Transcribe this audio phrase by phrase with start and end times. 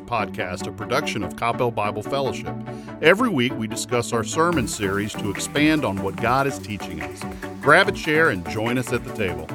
[0.00, 2.54] Podcast, a production of Coppell Bible Fellowship.
[3.02, 7.22] Every week we discuss our sermon series to expand on what God is teaching us.
[7.60, 9.48] Grab a chair and join us at the table.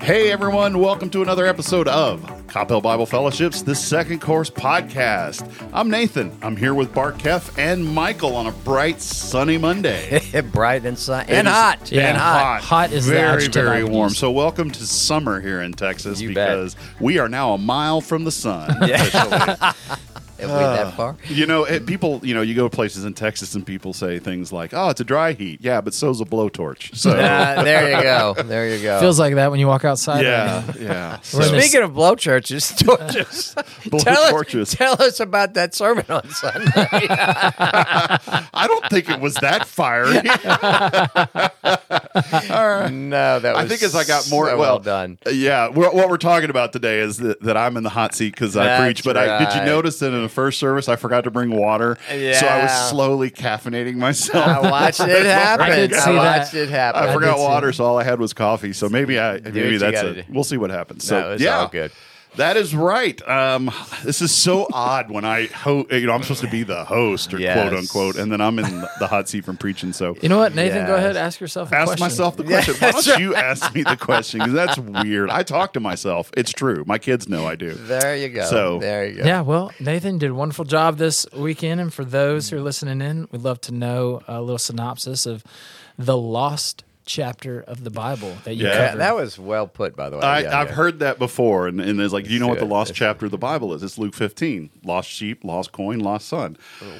[0.00, 5.52] Hey everyone, welcome to another episode of Coppell Bible Fellowship's The Second Course Podcast.
[5.72, 6.30] I'm Nathan.
[6.40, 10.20] I'm here with Barkev and Michael on a bright, sunny Monday.
[10.52, 11.90] bright and sun and hot.
[11.90, 12.62] and and hot.
[12.62, 14.10] Hot is very, very warm.
[14.10, 16.50] So welcome to summer here in Texas You bet.
[16.50, 18.70] because we are now a mile from the sun.
[18.84, 19.72] officially.
[20.38, 21.16] Have we that far?
[21.28, 22.20] You know, it, people.
[22.22, 25.00] You know, you go to places in Texas and people say things like, "Oh, it's
[25.00, 26.94] a dry heat." Yeah, but so's a blowtorch.
[26.96, 28.34] So Uh, there you go.
[28.42, 29.00] There you go.
[29.00, 30.24] Feels like that when you walk outside.
[30.24, 31.18] yeah, yeah.
[31.22, 33.54] So, We're Speaking of blowtorches, churches, torches.
[34.04, 34.72] tell, torches.
[34.72, 36.70] us, tell us about that sermon on Sunday.
[36.74, 40.14] I don't think it was that fiery.
[42.90, 45.18] no, that was I think as I got more so well, well done.
[45.30, 48.34] Yeah, we're, what we're talking about today is that, that I'm in the hot seat
[48.34, 49.04] because I preach.
[49.04, 51.96] But I, did you notice that in the first service I forgot to bring water?
[52.08, 54.44] So I was slowly caffeinating myself.
[54.46, 55.66] I watched it happen.
[55.66, 56.62] I did I see watched that.
[56.62, 57.02] it happen.
[57.04, 58.72] I I forgot water, so all I had was coffee.
[58.72, 60.26] So maybe I maybe that's it.
[60.28, 61.04] We'll see what happens.
[61.04, 61.92] So No, yeah, all good.
[62.36, 63.20] That is right.
[63.28, 63.70] Um,
[64.02, 67.32] this is so odd when I ho- you know I'm supposed to be the host
[67.32, 67.54] or Yes.
[67.68, 69.92] quote unquote, and then I'm in the hot seat from preaching.
[69.92, 70.86] So You know what, Nathan?
[70.86, 72.04] Go ahead, ask yourself a ask question.
[72.04, 72.74] myself the question.
[72.80, 74.40] Why don't you ask me the question?
[74.40, 75.30] Because that's weird.
[75.30, 76.30] I talk to myself.
[76.36, 76.82] It's true.
[76.86, 77.72] My kids know I do.
[77.72, 78.44] There you go.
[78.46, 79.24] So- there you go.
[79.24, 83.00] Yeah, well, Nathan did a wonderful job this weekend, and for those who are listening
[83.00, 85.44] in, we'd love to know a little synopsis of
[85.98, 88.74] the lost chapter of the Bible that you Yeah.
[88.74, 89.00] Yeah, covered.
[89.00, 90.22] that was well put, by the way.
[90.22, 90.74] I, Yeah, I've yeah.
[90.74, 93.26] heard that before, and, and it's like, do you know what the lost It's chapter
[93.26, 93.82] of the Bible is?
[93.82, 94.70] It's Luke 15.
[94.84, 96.56] Lost sheep, lost coin, lost son.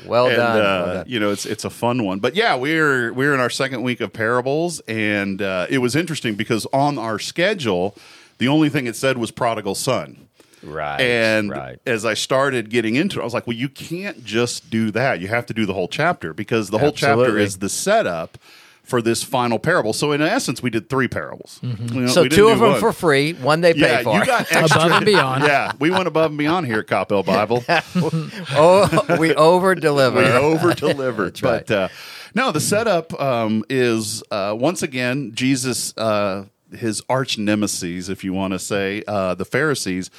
[0.06, 0.58] Well and, done.
[0.58, 1.04] Uh, well done.
[1.08, 2.18] You know, it's it's a fun one.
[2.18, 6.34] But yeah, we're we're in our second week of parables, and uh, it was interesting
[6.34, 7.96] because on our schedule,
[8.38, 10.28] the only thing it said was prodigal son.
[10.62, 11.00] Right.
[11.00, 11.78] And right.
[11.86, 15.20] as I started getting into it, I was like, well, you can't just do that.
[15.20, 18.38] You have to do the whole chapter because the whole chapter is the setup
[18.84, 19.92] for this final parable.
[19.92, 21.58] So in essence, we did three parables.
[21.62, 22.06] You know, Mm-hmm.
[22.08, 22.80] So two of them one.
[22.80, 24.18] for free, one they pay yeah, for.
[24.18, 25.44] you got extra Above and beyond.
[25.44, 27.64] Yeah, we went above and beyond here at Coppell Bible.
[28.56, 30.24] oh, we over delivered.
[30.24, 31.34] we over delivered.
[31.44, 31.66] Right.
[31.66, 31.88] But uh,
[32.34, 38.32] no, the setup um, is uh, once again Jesus, uh, his arch nemesis, if you
[38.32, 40.10] want to say, uh, the Pharisees.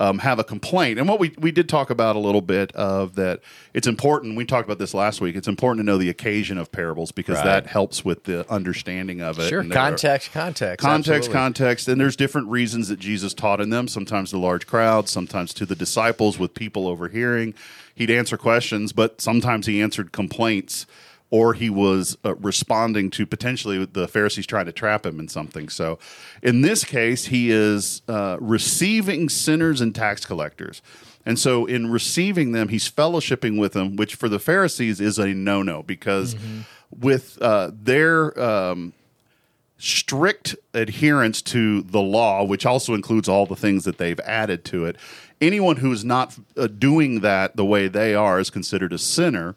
[0.00, 3.16] Um, have a complaint, and what we we did talk about a little bit of
[3.16, 3.40] that.
[3.74, 4.36] It's important.
[4.36, 5.34] We talked about this last week.
[5.34, 7.44] It's important to know the occasion of parables because Right.
[7.46, 9.48] that helps with the understanding of it.
[9.48, 11.32] Sure, there are- context, context, context absolutely.
[11.32, 15.52] context and there's different reasons that jesus taught in them sometimes to large crowds sometimes
[15.54, 17.52] to the disciples with people overhearing
[17.94, 20.86] he'd answer questions but sometimes he answered complaints
[21.30, 25.68] or he was uh, responding to potentially the pharisees trying to trap him in something.
[25.68, 25.98] So
[26.42, 30.80] in this case he is uh, receiving sinners and tax collectors.
[31.26, 35.28] And so in receiving them he's fellowshipping with them which for the pharisees is a
[35.28, 36.34] no-no because
[36.90, 38.94] with uh, their um,
[39.78, 44.84] strict adherence to the law, which also includes all the things that they've added to
[44.84, 44.96] it.
[45.40, 49.54] Anyone who is not uh, doing that the way they are is considered a sinner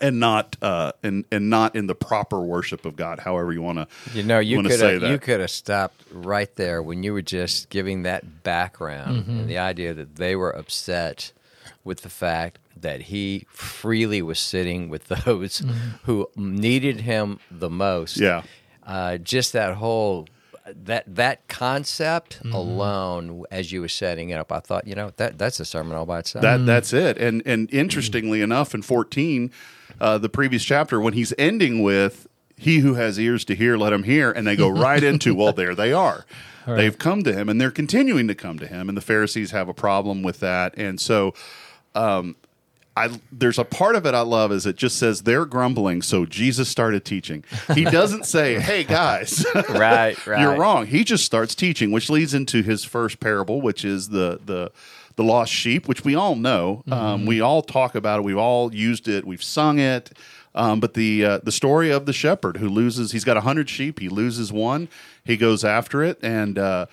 [0.00, 3.20] and not uh, and and not in the proper worship of God.
[3.20, 5.10] However, you want to You know, you could say have that.
[5.10, 9.58] you could have stopped right there when you were just giving that background and the
[9.58, 11.32] idea that they were upset
[11.84, 15.62] with the fact that he freely was sitting with those
[16.04, 18.16] who needed him the most.
[18.18, 18.42] Yeah.
[18.86, 20.26] uh, just that whole
[20.66, 25.38] that that concept alone, as you were setting it up, I thought, you know, that
[25.38, 26.42] that's a sermon all by itself.
[26.42, 27.18] That that's it.
[27.18, 29.50] And and interestingly enough, in fourteen,
[30.00, 32.26] uh, the previous chapter, when he's ending with
[32.56, 35.52] "He who has ears to hear, let him hear," and they go right into, well,
[35.52, 36.24] there they are.
[36.66, 39.68] They've come to him, and they're continuing to come to him, and the Pharisees have
[39.68, 41.34] a problem with that, and so.
[41.96, 42.34] Um,
[42.96, 46.24] I, there's a part of it I love is it just says they're grumbling, so
[46.24, 47.44] Jesus started teaching.
[47.74, 50.40] He doesn't say, "Hey guys, right, right.
[50.40, 50.86] you're wrong.
[50.86, 54.70] He just starts teaching, which leads into his first parable, which is the the
[55.16, 56.82] the lost sheep, which we all know.
[56.90, 58.22] Um, we all talk about it.
[58.22, 59.24] We've all used it.
[59.24, 60.12] We've sung it.
[60.56, 63.68] Um, but the uh, the story of the shepherd who loses, he's got a hundred
[63.68, 63.98] sheep.
[63.98, 64.88] He loses one.
[65.24, 66.86] He goes after it, and uh,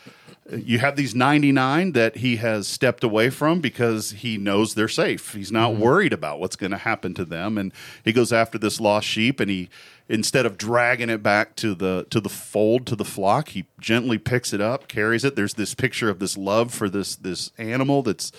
[0.49, 5.33] you have these 99 that he has stepped away from because he knows they're safe.
[5.33, 7.71] He's not worried about what's going to happen to them and
[8.03, 9.69] he goes after this lost sheep and he
[10.09, 14.17] instead of dragging it back to the to the fold to the flock, he gently
[14.17, 15.35] picks it up, carries it.
[15.35, 18.31] There's this picture of this love for this this animal that's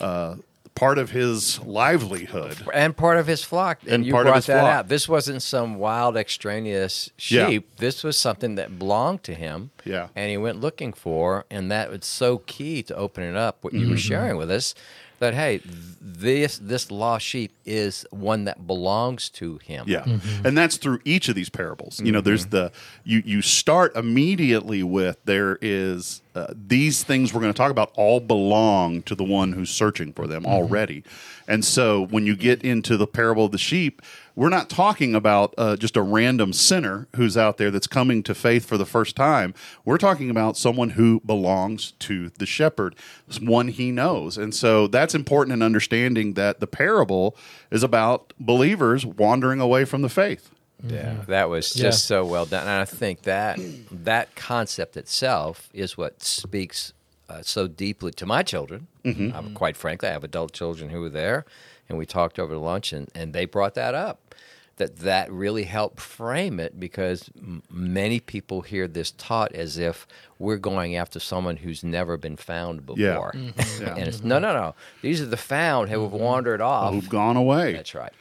[0.00, 0.36] uh,
[0.74, 2.56] part of his livelihood.
[2.72, 3.78] and part of his flock.
[3.82, 4.72] And, And you part of brought his that flock.
[4.74, 4.88] out.
[4.88, 7.48] This wasn't some wild, extraneous Yeah.
[7.48, 7.76] sheep.
[7.76, 9.70] This was something that belonged to him.
[9.84, 10.08] Yeah.
[10.16, 13.80] And he went looking for, and that was so key to opening up what you
[13.80, 13.90] Mm-hmm.
[13.90, 14.74] were sharing with us.
[15.20, 15.60] That hey,
[16.00, 19.84] this this lost sheep is one that belongs to him.
[19.86, 20.46] Yeah, mm-hmm.
[20.46, 22.00] and that's through each of these parables.
[22.02, 22.56] You know, there's mm-hmm.
[22.56, 22.72] the
[23.04, 27.92] you you start immediately with there is uh, these things we're going to talk about
[27.96, 30.52] all belong to the one who's searching for them mm-hmm.
[30.52, 31.04] already,
[31.46, 34.02] and so when you get into the parable of the sheep,
[34.36, 38.34] we're not talking about uh, just a random sinner who's out there that's coming to
[38.34, 39.54] faith for the first time.
[39.84, 42.94] We're talking about someone who belongs to the shepherd,
[43.40, 44.38] one he knows.
[44.38, 47.36] And so that's important in understanding that the parable
[47.70, 50.50] is about believers wandering away from the faith.
[50.82, 51.90] Yeah, that was just Yeah.
[52.16, 52.62] so well done.
[52.62, 53.58] And I think that
[53.90, 56.92] that concept itself is what speaks
[57.28, 58.86] uh, so deeply to my children.
[59.04, 61.44] Um, quite frankly, I have adult children who were there,
[61.90, 64.34] and we talked over lunch, and, and they brought that up.
[64.76, 70.06] That that really helped frame it because m- many people hear this taught as if
[70.38, 73.12] we're going after someone who's never been found Yeah.
[73.12, 73.82] before, mm-hmm.
[73.82, 73.94] Yeah.
[73.96, 74.28] and it's mm-hmm.
[74.28, 74.74] no, no, no.
[75.02, 76.24] These are the found who have mm-hmm.
[76.24, 76.94] wandered off.
[76.94, 77.74] Who've gone away.
[77.74, 78.12] That's right.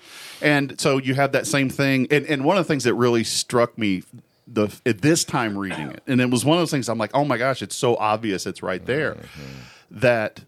[0.42, 2.08] And so you have that same thing.
[2.12, 4.04] And, and one of the things that really struck me
[4.46, 7.12] the at this time reading it, and it was one of those things I'm like,
[7.14, 9.16] oh my gosh, it's so obvious, it's right there.
[9.90, 10.42] That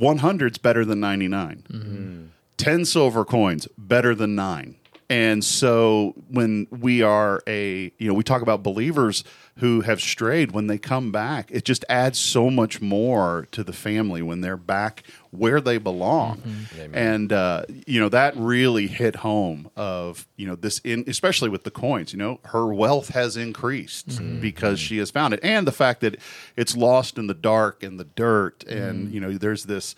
[0.00, 2.32] 100's better than 99.
[2.58, 4.76] 10 silver coins better than nine.
[5.10, 9.24] And so when we are a, you know, we talk about believers
[9.56, 13.72] who have strayed when they come back, it just adds so much more to the
[13.72, 16.38] family when they're back where they belong.
[16.38, 16.94] Mm-hmm.
[16.94, 21.64] And, uh, you know, that really hit home of, you know, this, in, especially with
[21.64, 24.40] the coins, you know, her wealth has increased mm-hmm.
[24.40, 25.40] because she has found it.
[25.42, 26.18] And the fact that
[26.54, 28.62] it's lost in the dark and the dirt.
[28.64, 29.14] And, mm-hmm.
[29.14, 29.94] you know, there's this,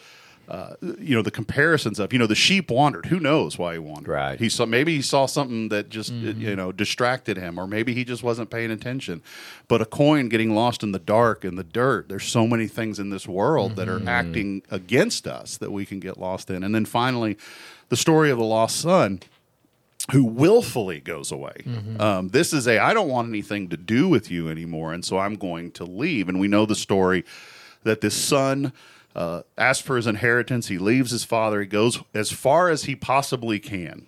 [0.51, 3.07] uh, you know the comparisons of you know the sheep wandered.
[3.07, 4.11] Who knows why he wandered?
[4.11, 4.39] Right.
[4.41, 8.05] He saw maybe he saw something that just you know distracted him, or maybe he
[8.05, 9.23] just wasn't paying attention.
[9.69, 12.09] But a coin getting lost in the dark in the dirt.
[12.09, 16.01] There's so many things in this world that are acting against us that we can
[16.01, 16.65] get lost in.
[16.65, 17.39] And then finally,
[17.89, 19.21] the story of the lost son
[20.13, 21.63] who willfully goes away.
[22.01, 25.19] Um, this is a I don't want anything to do with you anymore, and so
[25.19, 26.29] I'm going to leave.
[26.29, 27.25] And we know the story
[27.85, 28.73] that this son
[29.15, 30.69] uh, asks for his inheritance.
[30.69, 31.61] He leaves his father.
[31.61, 34.07] He goes as far as he possibly can.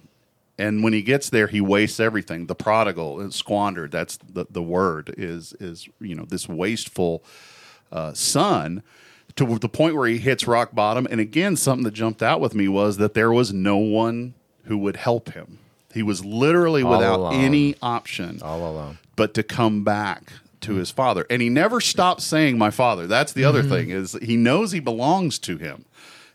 [0.59, 2.47] And when he gets there, he wastes everything.
[2.47, 3.91] The prodigal is squandered.
[3.91, 7.25] That's the, the word is is you know this wasteful
[7.91, 8.83] uh, son
[9.35, 11.07] to the point where he hits rock bottom.
[11.11, 14.35] And again, something that jumped out with me was that there was no one
[14.65, 15.59] who would help him.
[15.95, 17.35] He was literally All without alone.
[17.35, 18.99] any option All alone.
[19.17, 20.33] but to come back
[20.63, 21.27] to his father.
[21.29, 23.07] And he never stopped saying my father.
[23.07, 25.85] That's the other thing is he knows he belongs to him.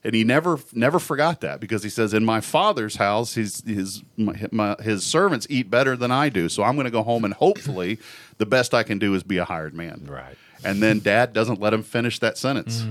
[0.03, 4.03] And he never never forgot that because he says in my father's house his his
[4.15, 6.47] my, my, his servants eat better than I do.
[6.47, 7.99] So I'm going to go home and hopefully
[8.37, 10.07] the best I can do is be a hired man.
[10.07, 10.37] Right.
[10.63, 12.85] And then dad doesn't let him finish that sentence.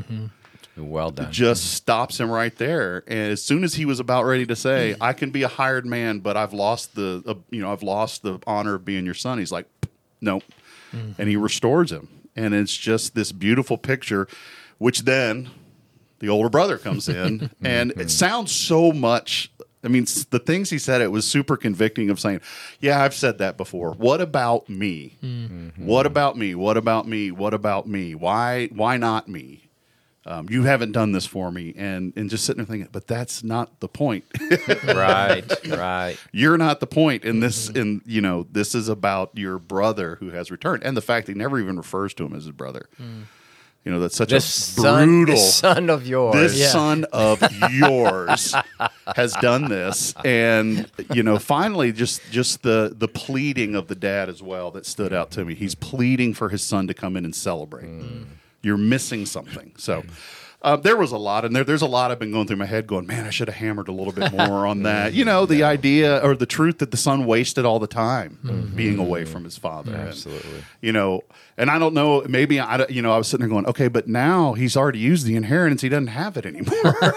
[0.77, 1.33] Well done.
[1.33, 3.03] Just stops him right there.
[3.07, 5.87] And as soon as he was about ready to say, "I can be a hired
[5.87, 9.15] man, but I've lost the uh, you know, I've lost the honor of being your
[9.15, 9.67] son." He's like,
[10.21, 10.43] "Nope."
[10.93, 11.21] Mm-hmm.
[11.21, 12.09] And he restores him.
[12.35, 14.29] And it's just this beautiful picture
[14.79, 15.51] which then
[16.19, 17.67] the older brother comes in mm-hmm.
[17.67, 19.51] and it sounds so much
[19.85, 22.41] I mean, the things he said, it was super convicting of saying,
[22.81, 23.93] Yeah, I've said that before.
[23.93, 25.17] What about me?
[25.23, 25.87] Mm-hmm.
[25.87, 26.57] What about me?
[26.57, 27.31] What about me?
[27.31, 28.17] What about me?
[28.17, 29.66] Why why not me?
[30.29, 33.45] Um, you haven't done this for me, and and just sitting there thinking, but that's
[33.45, 34.25] not the point.
[34.85, 35.45] right.
[35.69, 36.17] Right.
[36.33, 37.69] You're not the point in this.
[37.69, 41.35] In you know, this is about your brother who has returned, and the fact he
[41.35, 42.89] never even refers to him as his brother.
[43.85, 45.37] You know, that's such The a son, brutal.
[45.37, 46.35] the son of yours.
[46.35, 46.67] this Yeah.
[46.71, 47.41] son of
[47.79, 48.53] yours
[49.15, 54.29] has done this and you know finally just just the the pleading of the dad
[54.29, 57.25] as well that stood out to me he's pleading for his son to come in
[57.25, 57.89] and celebrate
[58.63, 60.03] you're missing something so
[60.63, 62.65] uh, there was a lot, and there, there's a lot I've been going through my
[62.67, 65.47] head, going, "Man, I should have hammered a little bit more on that." You know,
[65.47, 69.45] the idea or the truth that the son wasted all the time being away from
[69.45, 69.93] his father.
[69.95, 70.65] And, Absolutely.
[70.81, 71.23] you know,
[71.57, 72.23] and I don't know.
[72.27, 74.99] Maybe I, don't- you know, I was sitting there going, "Okay, but now he's already
[74.99, 76.75] used the inheritance; he doesn't have it anymore."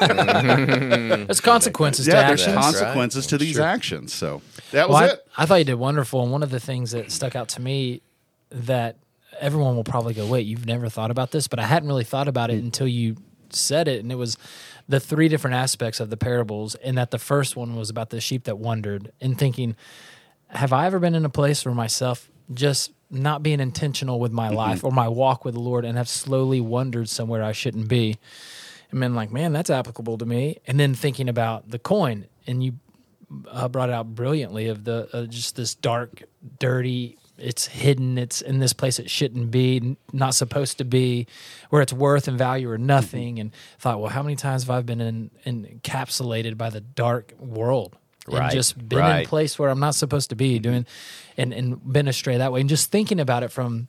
[1.25, 2.55] There's consequences to yeah, there's actions.
[2.55, 2.62] Right.
[2.63, 4.13] consequences to these actions.
[4.13, 4.41] So
[4.72, 5.27] that was Well, I, it.
[5.38, 6.22] I thought you did wonderful.
[6.22, 8.01] And one of the things that stuck out to me
[8.51, 8.98] that
[9.39, 11.48] everyone will probably go, wait, you've never thought about this?
[11.48, 13.17] But I hadn't really thought about it until you
[13.50, 14.01] said it.
[14.01, 14.38] And it was
[14.88, 16.75] the three different aspects of the parables.
[16.75, 19.75] And that the first one was about the sheep that wandered and thinking,
[20.48, 24.50] have I ever been in a place where myself just not being intentional with my
[24.50, 28.17] life or my walk with the Lord and have slowly wandered somewhere I shouldn't be?
[28.91, 30.58] And been like, man, that's applicable to me.
[30.65, 32.74] And then thinking about the coin, and you
[33.48, 36.24] uh, brought it out brilliantly of the uh, just this dark,
[36.58, 38.17] dirty, it's hidden.
[38.17, 41.27] It's in this place it shouldn't be, not supposed to be,
[41.69, 42.86] where it's worth and value or mm-hmm.
[42.86, 43.39] nothing.
[43.39, 47.34] And thought, well, how many times have I been in, in encapsulated by the dark
[47.39, 47.98] world?
[48.27, 49.27] Right, And just been in right.
[49.27, 50.62] place where I'm not supposed to be mm-hmm.
[50.63, 50.86] doing,
[51.38, 52.60] and and been astray that way.
[52.60, 53.88] And just thinking about it from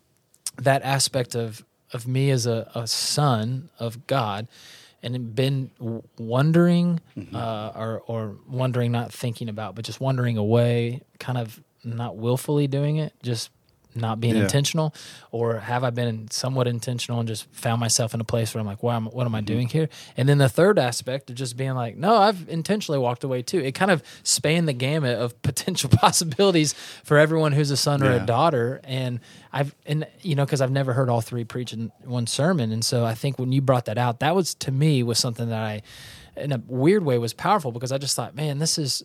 [0.57, 4.49] that aspect of of me as a, a son of God,
[5.03, 5.71] and been
[6.19, 7.35] wondering, mm-hmm.
[7.35, 12.67] uh, or or wondering, not thinking about, but just wandering away, kind of not willfully
[12.67, 13.51] doing it, just
[13.93, 14.43] not being Yeah.
[14.43, 14.95] intentional,
[15.33, 18.67] or have I been somewhat intentional and just found myself in a place where I'm
[18.67, 18.95] like, "Why?
[18.95, 19.47] Am, what am I mm-hmm.
[19.47, 23.25] doing here?" And then the third aspect of just being like, "No, I've intentionally walked
[23.25, 26.73] away too." It kind of spanned the gamut of potential possibilities
[27.03, 28.23] for everyone who's a son or Yeah.
[28.23, 29.19] a daughter, and
[29.53, 32.85] I've and you know because I've never heard all three preach in one sermon, and
[32.85, 35.63] so I think when you brought that out, that was to me was something that
[35.63, 35.83] I,
[36.37, 39.03] in a weird way, was powerful because I just thought, man, this is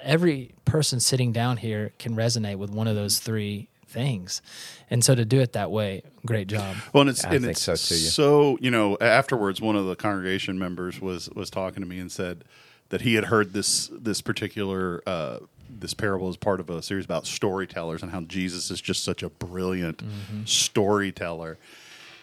[0.00, 4.42] every person sitting down here can resonate with one of those three things,
[4.90, 6.76] and so to do it that way, great job.
[6.92, 8.10] Well, and it's I and think it's so, too, yeah.
[8.10, 12.10] so you know afterwards, one of the congregation members was was talking to me and
[12.10, 12.44] said
[12.88, 17.04] that he had heard this this particular uh, this parable as part of a series
[17.04, 20.44] about storytellers and how Jesus is just such a brilliant Mm-hmm.
[20.44, 21.58] storyteller.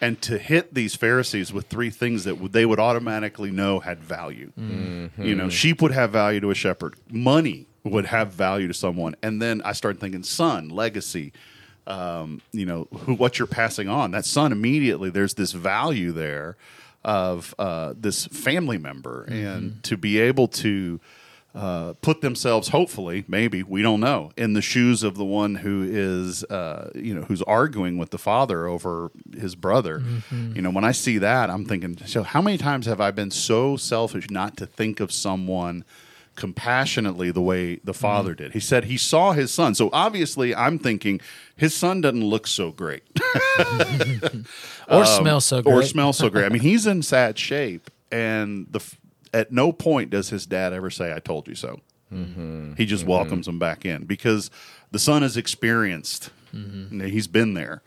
[0.04, 4.52] And to hit these Pharisees with three things that they would automatically know had value.
[4.60, 5.24] Mm-hmm.
[5.24, 6.96] You know, sheep would have value to a shepherd.
[7.10, 9.16] Money would have value to someone.
[9.24, 11.32] And then I started thinking, son, legacy,
[11.88, 14.12] um, you know, who what you're passing on.
[14.12, 16.58] That son immediately there's this value there
[17.04, 21.00] of uh, this family member, and to be able to
[21.56, 25.84] uh, put themselves, hopefully, maybe we don't know, in the shoes of the one who
[25.84, 30.02] is, uh, you know, who's arguing with the father over his brother.
[30.32, 33.30] You know, when I see that, I'm thinking, so how many times have I been
[33.32, 35.86] so selfish not to think of someone?
[36.36, 38.54] compassionately the way the father did.
[38.54, 39.76] He said he saw his son.
[39.76, 41.22] So obviously I'm thinking
[41.56, 43.04] his son doesn't look so great
[44.90, 45.72] Or smell so great.
[45.72, 46.46] Um, or smells so great.
[46.46, 48.80] I mean, he's in sad shape and the
[49.34, 51.80] at no point does his dad ever say I told you so.
[52.12, 52.74] Mm-hmm.
[52.76, 54.52] He just welcomes him back in because
[54.92, 56.30] the son is experienced.
[56.54, 57.02] Mm-hmm.
[57.08, 57.82] He's been there.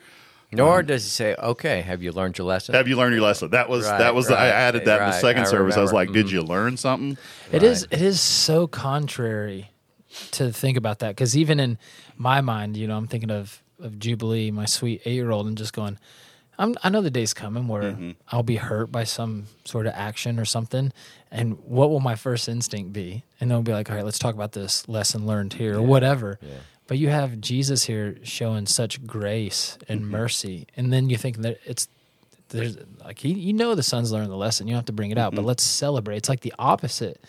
[0.53, 3.51] Nor does he say, "Okay, have you learned your lesson?" Have you learned your lesson?
[3.51, 5.77] That was Right, that was the, I added that in the second I service.
[5.77, 6.13] I was remember.
[6.13, 7.19] like, did you learn something?
[7.53, 7.87] It is.
[7.91, 9.71] It is so contrary
[10.33, 11.79] to think about that because even in
[12.17, 15.59] my mind, you know, I'm thinking of of Jubilee, my sweet eight year old, and
[15.59, 15.99] just going,
[16.59, 18.11] I'm, I know the day's coming where Mm-hmm.
[18.29, 20.93] I'll be hurt by some sort of action or something,
[21.31, 23.25] and what will my first instinct be?
[23.41, 26.39] And they'll be like, all right, let's talk about this lesson learned here or whatever.
[26.87, 30.11] But you have Jesus here showing such grace and Mm-hmm.
[30.11, 31.89] mercy, and then you think that it's
[32.51, 34.69] there's like he, you know the son's learned the lesson.
[34.69, 35.37] You don't have to bring it out, Mm-hmm.
[35.43, 36.17] but let's celebrate.
[36.19, 37.21] It's like the opposite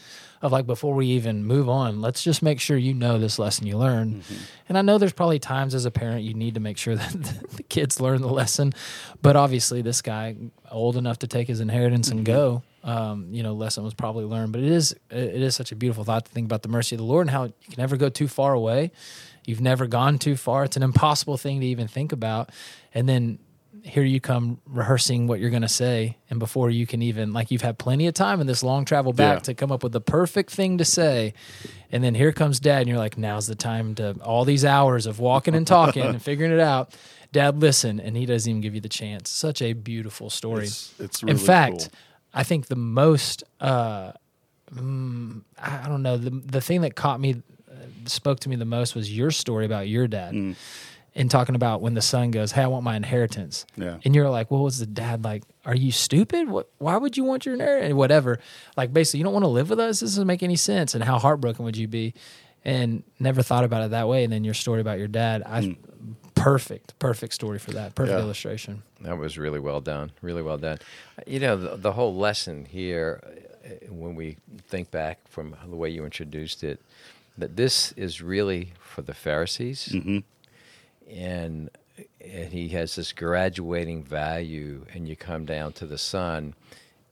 [0.41, 2.01] of like before we even move on.
[2.01, 4.21] Let's just make sure you know this lesson you learned.
[4.21, 4.43] Mm-hmm.
[4.69, 7.11] And I know there's probably times as a parent you need to make sure that
[7.53, 8.73] the kids learn the lesson,
[9.21, 10.35] but obviously this guy
[10.71, 12.63] old enough to take his inheritance and go.
[12.83, 16.05] Um, you know, lesson was probably learned, but it is it is such a beautiful
[16.05, 18.07] thought to think about the mercy of the Lord and how you can never go
[18.07, 18.91] too far away.
[19.45, 20.63] You've never gone too far.
[20.63, 22.49] It's an impossible thing to even think about.
[22.93, 23.39] And then
[23.83, 27.51] here you come rehearsing what you're going to say and before you can even like
[27.51, 29.39] you've had plenty of time in this long travel back Yeah.
[29.41, 31.33] to come up with the perfect thing to say
[31.91, 35.05] and then here comes dad and you're like now's the time to all these hours
[35.05, 36.95] of walking and talking and figuring it out
[37.31, 40.93] dad listen and he doesn't even give you the chance such a beautiful story It's,
[40.99, 41.87] it's in fact cool.
[42.33, 44.11] i think the most uh
[44.73, 48.55] mm, i I don't know the, the thing that caught me uh, spoke to me
[48.55, 50.55] the most was your story about your dad Mm.
[51.17, 53.97] And talking about when the son goes hey i want my inheritance Yeah.
[54.05, 55.43] and you're like, what was the dad like?
[55.65, 56.47] Are you stupid?
[56.49, 56.69] What?
[56.77, 57.93] Why would you want your inheritance?
[57.93, 58.39] Whatever.
[58.77, 59.99] Like basically, you don't want to live with us.
[59.99, 60.95] This doesn't make any sense.
[60.95, 62.13] And how heartbroken would you be?
[62.63, 64.23] And never thought about it that way.
[64.23, 65.75] And then your story about your dad, I
[66.35, 67.95] perfect, perfect story for that.
[67.95, 68.23] Perfect Yeah.
[68.23, 68.83] illustration.
[69.01, 70.11] That was really well done.
[70.21, 70.77] Really well done.
[71.25, 73.21] You know, the, the whole lesson here,
[73.65, 76.79] uh, when we think back from the way you introduced it,
[77.37, 79.93] that this is really for the Pharisees,
[81.09, 81.69] and
[82.21, 86.53] and he has this graduating value, and you come down to the Son,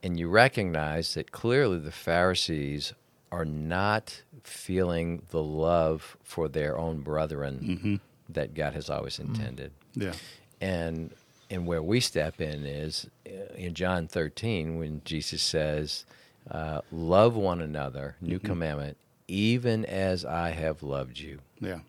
[0.02, 2.92] and you recognize that clearly the Pharisees
[3.32, 10.12] are not feeling the love for their own brethren that God has always intended Yeah.
[10.60, 11.10] and
[11.50, 16.04] and where we step in is uh, in John 13 when Jesus says,
[16.50, 18.96] uh, "Love one another, new commandment,
[19.28, 21.80] even as I have loved you." Yeah.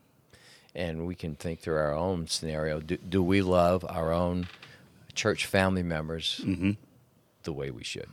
[0.78, 4.46] And we can think through our own scenario: Do, do we love our own
[5.14, 6.40] church family members
[7.42, 8.08] the way we should?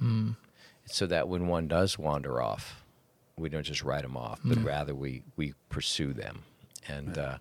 [0.88, 2.84] So that when one does wander off,
[3.38, 6.44] we don't just write them off, but rather we we pursue them
[6.88, 7.38] and uh,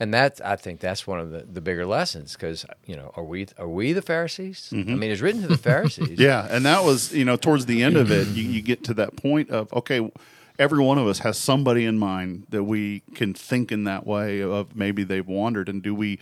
[0.00, 3.24] and that I think that's one of the, the bigger lessons because you know are
[3.24, 4.68] we are we the Pharisees?
[4.72, 6.08] I mean, it's written to the Pharisees.
[6.08, 6.22] Mm-hmm.
[6.22, 8.94] Yeah, and that was you know towards the end of it, you, you get to
[8.94, 10.10] that point of okay,
[10.58, 14.42] every one of us has somebody in mind that we can think in that way
[14.42, 16.18] of maybe they've wandered, and do we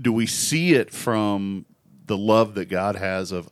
[0.00, 1.64] do we see it from
[2.06, 3.48] the love that God has of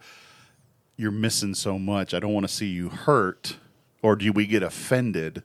[0.97, 3.57] you're missing so much, I don't want to see you hurt,
[4.03, 5.43] or do we get offended?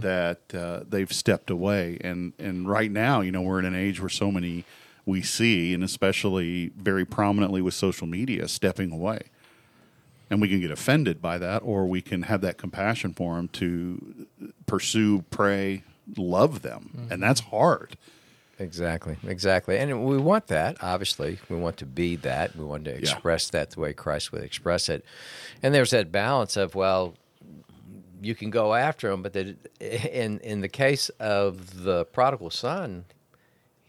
[0.00, 4.00] That uh, they've stepped away, and and right now, you know, we're in an age
[4.00, 4.64] where so many
[5.04, 9.22] we see, and especially very prominently with social media, stepping away
[10.30, 13.48] and we can get offended by that, or we can have that compassion for them
[13.48, 14.26] to
[14.66, 15.82] pursue, pray,
[16.16, 17.12] love them, mm-hmm.
[17.12, 17.96] and that's hard.
[18.60, 19.78] Exactly, exactly.
[19.78, 21.38] And we want that, obviously.
[21.48, 22.56] We want to be that.
[22.56, 25.04] We want to express that the way Christ would express it.
[25.62, 27.14] And there's that balance of, well,
[28.20, 33.04] you can go after them, but that in in the case of the prodigal son,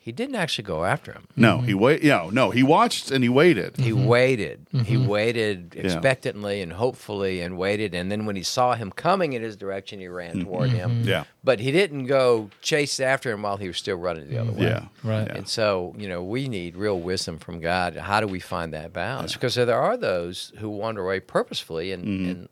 [0.01, 1.27] he didn't actually go after him.
[1.35, 1.81] No, he mm-hmm.
[1.81, 2.03] wait.
[2.03, 3.75] Yeah, no, he watched and he waited.
[3.75, 4.05] He mm-hmm.
[4.05, 4.65] waited.
[4.71, 5.07] He mm-hmm.
[5.07, 7.93] waited expectantly and hopefully and waited.
[7.93, 11.03] And then when he saw him coming in his direction, he ran toward him.
[11.03, 14.53] Yeah, But he didn't go chase after him while he was still running the other
[14.53, 14.67] way.
[14.67, 15.27] yeah, Right.
[15.27, 15.35] Yeah.
[15.35, 17.97] And so, you know, we need real wisdom from God.
[17.97, 19.33] How do we find that balance?
[19.33, 22.49] Because there are those who wander away purposefully and, and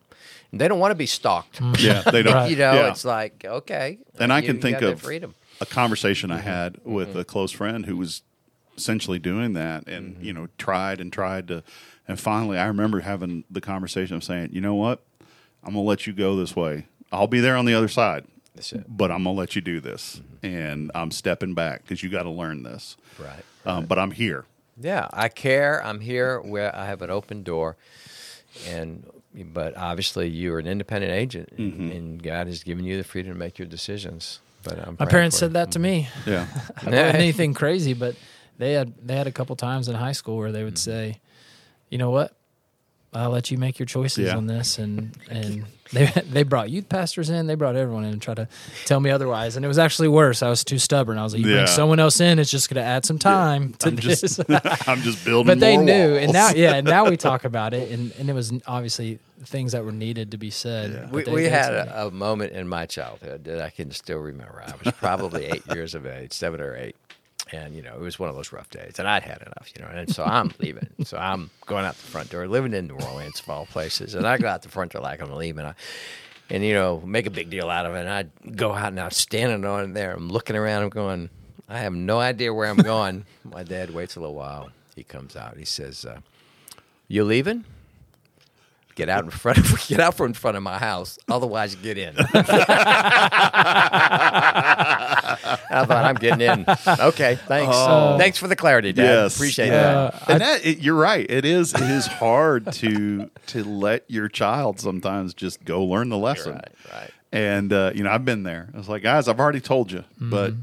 [0.52, 1.62] they don't want to be stalked.
[1.80, 2.02] yeah.
[2.02, 2.50] They don't.
[2.50, 2.92] You know, yeah.
[2.92, 4.00] it's like, okay.
[4.20, 5.34] and I you- can you think got that of freedom.
[5.62, 8.22] A conversation I had with a close friend who was
[8.78, 11.64] essentially doing that, and you know, tried and tried to,
[12.08, 15.02] and finally, I remember having the conversation of saying, you know what,
[15.64, 16.86] I'm gonna let you go this way.
[17.12, 18.86] I'll be there on the other side, That's it.
[18.88, 22.30] but I'm gonna let you do this, and I'm stepping back because you got to
[22.30, 22.98] learn this.
[23.18, 23.44] Right.
[23.66, 24.46] Um, but I'm here.
[24.80, 25.84] Yeah, I care.
[25.84, 27.78] I'm here where I have an open door,
[28.68, 31.92] and but obviously you're an independent agent, and- Mm-hmm.
[31.92, 34.40] and God has given you the freedom to make your decisions.
[34.68, 35.54] But I'm My parents said you.
[35.54, 36.10] that to me.
[36.26, 36.48] Yeah.
[36.70, 38.16] It wasn't anything crazy, but
[38.58, 40.80] they had they had a couple times in high school where they would mm.
[40.80, 41.20] say,
[41.90, 42.37] "You know what?
[43.14, 44.38] I'll let you make your choices Yeah.
[44.38, 48.22] on this." And and they they brought youth pastors in, they brought everyone in and
[48.22, 48.48] try to
[48.86, 49.56] tell me otherwise.
[49.56, 50.44] And it was actually worse.
[50.44, 51.18] I was too stubborn.
[51.18, 51.56] I was like, "You Yeah.
[51.64, 54.40] bring someone else in, it's just going to add some time to I'm this." just,
[54.88, 55.48] I'm just building.
[55.48, 56.24] but they more knew, walls.
[56.24, 59.72] and now yeah, and now we talk about it, and and it was obviously things
[59.72, 60.92] that were needed to be said.
[60.92, 61.10] Yeah.
[61.12, 64.62] We, we had a, a moment in my childhood that I can still remember.
[64.66, 66.96] I was probably eight years of age, seven or eight.
[67.52, 69.00] And, you know, it was one of those rough days.
[69.00, 69.90] And I'd had enough, you know.
[69.92, 70.88] And so I'm leaving.
[71.04, 74.16] So I'm going out the front door, living in New Orleans, of all places.
[74.16, 75.66] And I go out the front door like I'm leaving.
[75.66, 75.74] I,
[76.50, 78.00] and, you know, make a big deal out of it.
[78.02, 80.14] And I'd go out and I'm standing on there.
[80.14, 80.84] I'm looking around.
[80.84, 81.30] I'm going,
[81.70, 83.26] I have no idea where I'm going.
[83.44, 84.70] My dad waits a little while.
[84.96, 85.58] He comes out.
[85.58, 86.20] He says, uh,
[87.08, 87.66] You leaving?
[88.96, 91.20] Get out in front of get out from in front of my house.
[91.30, 92.16] Otherwise, get in.
[95.48, 96.66] I thought I'm getting in.
[96.88, 97.76] Okay, thanks.
[98.22, 99.04] thanks for the clarity, Dad.
[99.04, 100.12] Yes, Appreciate yeah.
[100.12, 100.30] that.
[100.30, 101.26] and that it, you're right.
[101.30, 106.18] It is it is hard to to let your child sometimes just go learn the
[106.18, 106.54] lesson.
[106.54, 107.12] Right, right.
[107.32, 108.70] And uh, you know, I've been there.
[108.74, 110.54] I was like, guys, I've already told you, but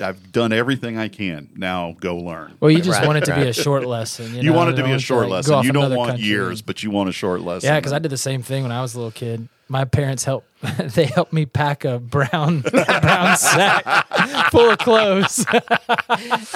[0.00, 1.48] I've done everything I can.
[1.56, 2.56] Now go learn.
[2.60, 4.34] Well, you just Right, want it to be a short lesson.
[4.34, 5.64] You, you know, want it to be a don't, short like, lesson.
[5.64, 6.26] You don't want country.
[6.26, 7.68] years, but you want a short lesson.
[7.68, 9.48] Yeah, because I did the same thing when I was a little kid.
[9.68, 10.46] My parents helped.
[10.78, 15.44] they helped me pack a brown brown sack full of clothes.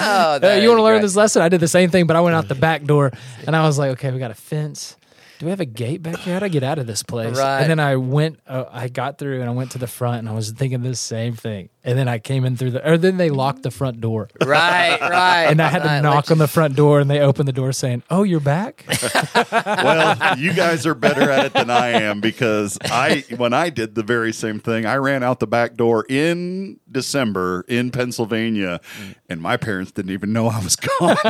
[0.03, 1.01] Oh, Uh, you want to learn great.
[1.03, 1.41] this lesson?
[1.41, 3.11] I did the same thing, but I went out the back door
[3.45, 4.95] and I was like, okay, we got a fence.
[5.39, 6.33] Do we have a gate back here?
[6.33, 7.37] How do I get out of this place?
[7.37, 7.61] Right.
[7.61, 10.29] And then I went, uh, I got through and I went to the front and
[10.29, 11.69] I was thinking the same thing.
[11.83, 14.29] And then I came in through the, or then they locked the front door.
[14.39, 15.45] Right, right.
[15.45, 17.53] And I had to Right, knock let on the front door and they opened the
[17.53, 18.85] door saying, oh, you're back?
[19.51, 23.95] well, you guys are better at it than I am because I when I did
[23.95, 28.79] the very same thing, I ran out the back door in December in Pennsylvania,
[29.27, 31.17] and my parents didn't even know I was gone.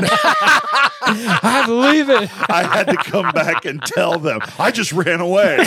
[1.04, 2.30] I believe it.
[2.50, 5.66] I had to come back and tell them I just ran away.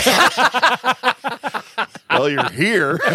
[2.18, 2.98] Well, you're here.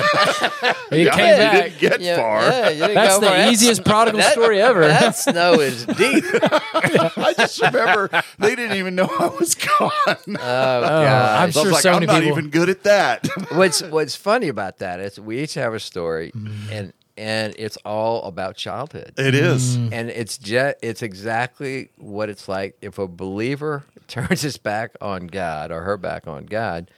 [0.91, 1.63] You Yeah, came you back.
[1.63, 2.41] didn't get Yeah, far.
[2.41, 3.51] yeah, you didn't That's go the for it.
[3.51, 4.87] easiest prodigal that- story ever.
[4.87, 6.23] That snow is deep.
[6.33, 8.09] I just remember
[8.39, 9.89] they didn't even know I was gone.
[9.89, 11.53] Oh, I'm gosh.
[11.53, 13.27] So I sure like, so I'm many not people- even good at that.
[13.51, 16.71] what's what's funny about that is we each have a story, Mm-hmm.
[16.73, 19.13] and and it's all about childhood.
[19.17, 19.75] it is.
[19.75, 25.27] and it's just it's exactly what it's like if a believer turns his back on
[25.27, 26.89] God or her back on God.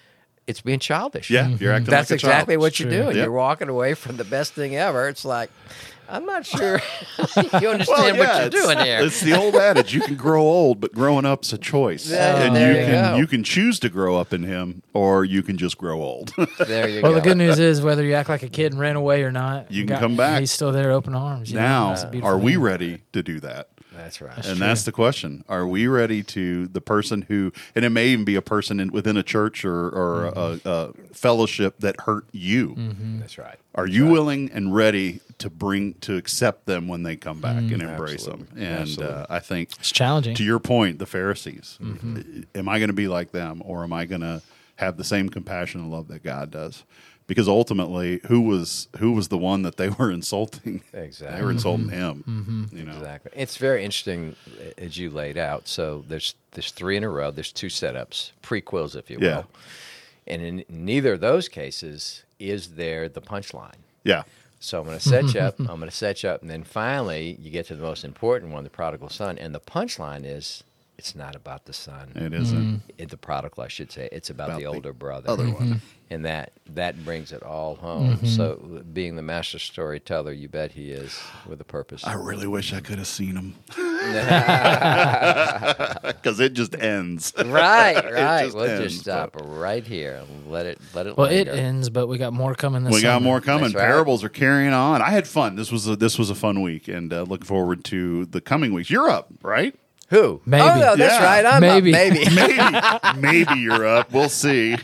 [0.51, 1.29] It's being childish.
[1.29, 1.67] Yeah, you're mm-hmm.
[1.69, 2.61] acting That's like a exactly child.
[2.61, 2.97] what you're true.
[3.03, 3.15] doing.
[3.17, 3.23] Yep.
[3.25, 5.07] You're walking away from the best thing ever.
[5.09, 5.49] It's like,
[6.07, 6.81] I'm not sure
[7.61, 8.99] you understand Well, what you're doing here.
[9.01, 12.55] It's the old adage: you can grow old, but growing up's a choice, Yeah, and
[12.55, 13.17] you you can go.
[13.17, 16.33] you can choose to grow up in Him, or you can just grow old.
[16.59, 17.11] There you Well, go.
[17.13, 19.31] Well, the good news is whether you act like a kid and ran away or
[19.31, 20.41] not, You can come back.
[20.41, 21.49] He's still there, open arms.
[21.49, 21.61] you know?
[21.61, 23.69] now, It's are we ready to do that?
[24.03, 24.45] That's right.
[24.45, 28.25] and that's the question: Are we ready to the person who, and it may even
[28.25, 30.67] be a person in, within a church or, or Mm-hmm.
[30.67, 32.75] a, a fellowship that hurt you?
[33.19, 33.57] That's right.
[33.75, 37.81] Are you willing and ready to bring to accept them when they come back and
[37.81, 38.47] embrace them?
[38.57, 40.35] And uh, I think It's challenging.
[40.35, 41.77] to your point, the Pharisees.
[41.81, 42.41] Mm-hmm.
[42.55, 44.41] Am I going to be like them, or am I going to
[44.75, 46.83] have the same compassion and love that God does?
[47.27, 50.83] Because ultimately, who was who was the one that they were insulting?
[50.93, 51.37] Exactly.
[51.37, 51.95] They were insulting mm-hmm.
[51.95, 52.23] him.
[52.27, 52.77] Mm-hmm.
[52.77, 53.31] You know, Exactly.
[53.35, 54.35] It's very interesting
[54.77, 55.67] as you laid out.
[55.67, 57.31] So there's there's three in a row.
[57.31, 59.25] There's two setups, prequels, if you will.
[59.25, 59.43] Yeah.
[60.27, 63.75] And in neither of those cases is there the punchline.
[64.03, 64.23] yeah,
[64.59, 65.59] So I'm going to set you up.
[65.59, 68.51] I'm going to set you up, and then finally you get to the most important
[68.51, 69.37] one, the prodigal son.
[69.37, 70.63] And the punchline is,
[71.01, 72.11] it's not about the son.
[72.13, 72.63] it isn't.
[72.63, 72.81] Mm.
[72.99, 74.07] It, the prodigal, I should say.
[74.11, 75.31] It's about, About the the older brother.
[75.31, 75.55] other one.
[75.55, 75.77] Mm-hmm.
[76.11, 78.17] And that that brings it all home.
[78.17, 78.27] Mm-hmm.
[78.27, 82.05] So being the master storyteller, you bet he is with a purpose.
[82.05, 83.55] I really wish I could have seen him
[86.05, 87.33] because it just ends.
[87.37, 88.43] Right, right.
[88.43, 91.17] just we'll ends, just stop right here let it let it.
[91.17, 93.63] well, it ends, but we got more coming this We got more coming.
[93.63, 93.87] That's right.
[93.87, 95.01] Parables are carrying on.
[95.01, 95.55] I had fun.
[95.55, 98.73] This was a, this was a fun week, and uh, looking forward to the coming
[98.73, 98.89] weeks.
[98.89, 99.73] You're up, right?
[100.11, 100.41] Who?
[100.45, 100.61] Maybe.
[100.61, 101.23] Oh no, that's Yeah.
[101.23, 101.45] right.
[101.45, 101.93] I'm Maybe.
[101.95, 101.99] up.
[101.99, 102.35] Maybe.
[102.35, 102.65] Maybe,
[103.17, 104.11] maybe you're up.
[104.11, 104.75] We'll see.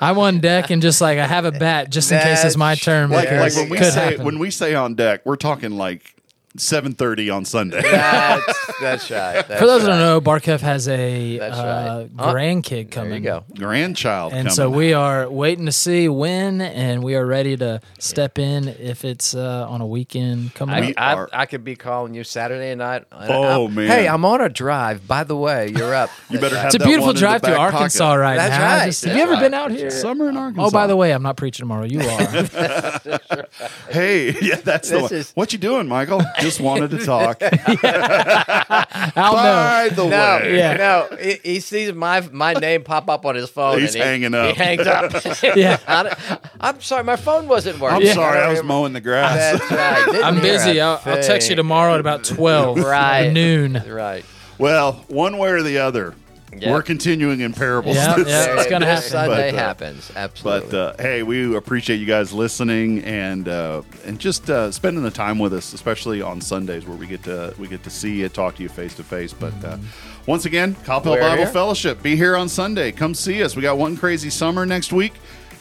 [0.00, 2.74] I won deck and just like I have a bat just in case it's my
[2.74, 3.10] turn.
[3.10, 4.24] Like, like when we say happen.
[4.24, 6.16] when we say on deck, we're talking like
[6.56, 7.80] seven thirty on Sunday.
[7.82, 9.46] that's that's right.
[9.48, 9.98] That's For those that right.
[9.98, 12.24] don't know, Barkev has a That's uh, right.
[12.24, 12.32] Huh?
[12.34, 13.14] grandkid there coming.
[13.24, 13.44] you go.
[13.56, 14.54] Grandchild, And coming.
[14.54, 19.04] so we are waiting to see when, and we are ready to step in if
[19.04, 20.94] it's uh, on a weekend coming I, We up.
[20.98, 23.04] I, are- I could be calling you Saturday night.
[23.12, 23.86] and Oh, I'm- man.
[23.88, 25.06] Hey, I'm on a drive.
[25.06, 26.10] By the way, you're up.
[26.30, 28.20] You better have It's a that beautiful one in the drive through back Arkansas pocket.
[28.20, 28.76] right That's now.
[28.78, 28.86] right.
[28.86, 29.40] Just- have That's you ever right.
[29.42, 29.90] been out here?
[29.90, 30.64] Summer in Arkansas.
[30.66, 31.84] Oh, by the way, I'm not preaching tomorrow.
[31.84, 33.48] You are.
[33.90, 35.12] hey, yeah, that's the This one.
[35.12, 36.22] is- What you doing, Michael?
[36.40, 37.42] Just wanted to talk.
[37.42, 39.42] I'll know.
[39.42, 40.76] By the No, way, Yeah.
[40.76, 41.16] no.
[41.20, 43.80] He, he sees my my name pop up on his phone.
[43.80, 44.54] He's and he, hanging up.
[44.56, 45.12] He hangs up.
[45.56, 45.78] Yeah.
[45.86, 47.96] I, I'm sorry, my phone wasn't working.
[47.96, 48.14] I'm Yeah.
[48.14, 49.58] sorry, I was mowing the grass.
[49.58, 50.04] That's right.
[50.06, 50.78] Didn't I'm hear busy.
[50.78, 51.56] a I'll, I'll text you thing.
[51.56, 53.30] tomorrow at about 12 Right.
[53.32, 53.82] noon.
[53.88, 54.24] Right.
[54.58, 56.14] Well, one way or the other,
[56.52, 56.70] Yep.
[56.70, 57.96] we're continuing in parables.
[57.96, 58.50] Yep, this yep.
[58.58, 59.08] It's gonna happen.
[59.08, 60.12] Sunday But, uh, happens.
[60.16, 60.70] Absolutely.
[60.70, 65.10] But uh, hey, we appreciate you guys listening and uh, and just uh, spending the
[65.10, 68.28] time with us, especially on Sundays where we get to we get to see you,
[68.28, 69.32] talk to you face to face.
[69.32, 69.78] But uh,
[70.26, 71.46] once again, Coppell Bible here.
[71.46, 72.90] Fellowship, be here on Sunday.
[72.92, 73.54] Come see us.
[73.54, 75.12] We got one crazy summer next week.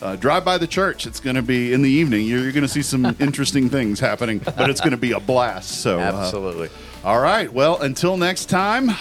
[0.01, 1.05] Uh, drive by the church.
[1.05, 2.25] It's going to be in the evening.
[2.25, 5.19] You're, you're going to see some interesting things happening, but it's going to be a
[5.19, 5.81] blast.
[5.81, 6.69] So, uh, Absolutely.
[7.03, 7.51] all right.
[7.51, 8.91] Well, until next time,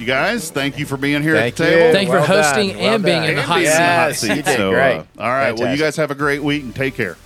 [0.00, 1.76] you guys, thank you for being here Thank at the you.
[1.78, 1.92] table.
[1.92, 2.76] Thank you for Well hosting.
[2.78, 3.30] Well and being done.
[3.30, 3.72] in the hot being seat.
[3.76, 4.28] in the hot Yes, seat.
[4.36, 4.96] you did So, great.
[4.98, 5.52] uh, all right.
[5.52, 5.80] Well, you Fantastic.
[5.80, 7.16] guys have a great week and take care.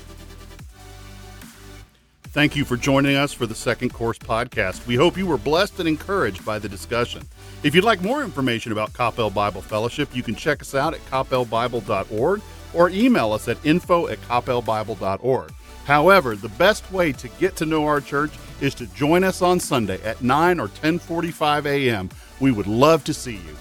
[2.32, 4.86] Thank you for joining us for the Second Course podcast.
[4.86, 7.22] We hope you were blessed and encouraged by the discussion.
[7.64, 11.04] If you'd like more information about Coppell Bible Fellowship, you can check us out at
[11.06, 12.40] coppellbible.org
[12.72, 15.52] or email us at info at coppellbible.org.
[15.86, 18.30] However, the best way to get to know our church
[18.60, 22.10] is to join us on Sunday at 9 or 10:45 a.m.
[22.40, 23.56] We would love to see you.